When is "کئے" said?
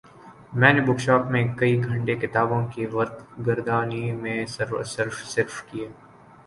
5.29-5.87